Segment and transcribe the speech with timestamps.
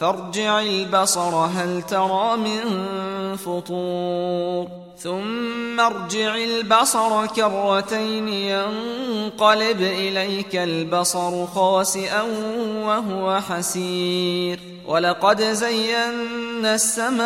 [0.00, 2.60] فارجع البصر هل ترى من
[3.36, 12.22] فطور؟ ثم ارجع البصر كرتين ينقلب إليك البصر خاسئا
[12.84, 14.60] وهو حسير.
[14.86, 17.24] ولقد زينا السماء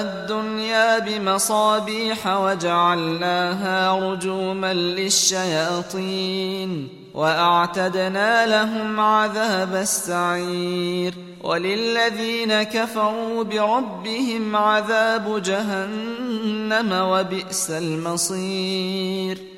[0.00, 6.20] الدنيا بمصابيح وجعلناها رجوما للشياطين.
[7.14, 19.38] وأعتدنا لهم عذاب السعير وللذين كفروا بربهم عذاب جهنم وبئس المصير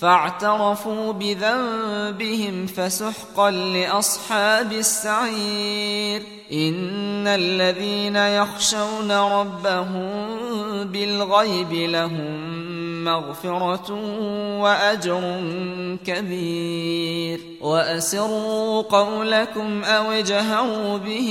[0.00, 6.22] فاعترفوا بذنبهم فسحقا لأصحاب السعير.
[6.52, 10.26] إن الذين يخشون ربهم
[10.84, 13.92] بالغيب لهم مغفرة
[14.60, 15.40] وأجر
[16.06, 17.40] كبير.
[17.60, 21.30] وأسروا قولكم أو اجهروا به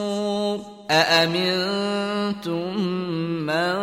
[0.91, 2.77] أأمنتم
[3.47, 3.75] من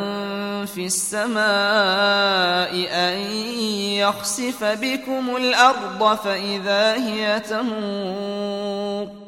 [0.67, 1.39] في السماء
[2.91, 3.19] أن
[3.97, 9.28] يخسف بكم الأرض فإذا هي تمور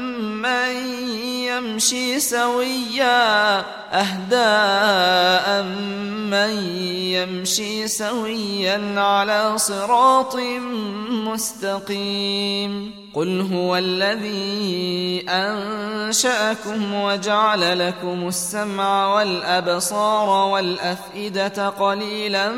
[1.57, 3.59] يمشي سويا
[3.91, 5.63] أهداء
[6.31, 6.51] من
[7.11, 10.35] يمشي سويا على صراط
[11.09, 22.49] مستقيم قل هو الذي أنشأكم وجعل لكم السمع والأبصار والأفئدة قليلا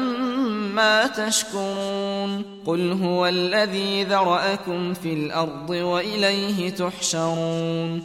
[0.74, 8.04] ما تشكرون قل هو الذي ذرأكم في الأرض وإليه تحشرون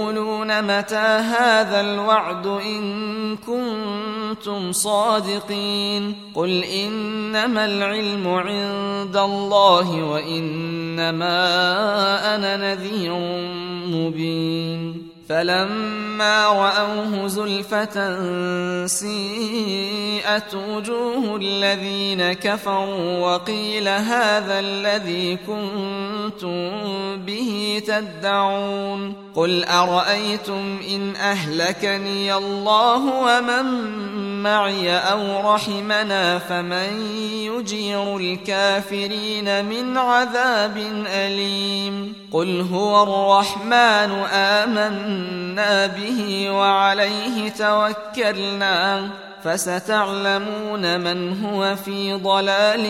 [0.00, 11.36] ويقولون متى هذا الوعد إن كنتم صادقين قل إنما العلم عند الله وإنما
[12.34, 13.14] أنا نذير
[13.86, 18.16] مبين فلما رأوه زلفة
[18.86, 26.70] سيئت وجوه الذين كفروا وقيل هذا الذي كنتم
[27.16, 33.64] به تدعون قل أرأيتم إن أهلكني الله ومن
[34.42, 40.76] معي أو رحمنا فمن يجير الكافرين من عذاب
[41.06, 44.12] أليم قل هو الرحمن
[45.20, 49.08] آمنا به وعليه توكلنا
[49.44, 52.86] فستعلمون من هو في ضلال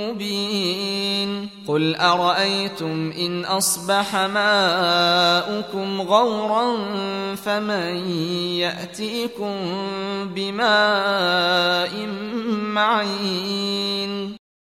[0.00, 1.48] مبين.
[1.68, 6.76] قل أرأيتم إن أصبح ماؤكم غورا
[7.34, 8.10] فمن
[8.58, 9.54] يأتيكم
[10.34, 11.90] بماء
[12.74, 14.37] معين؟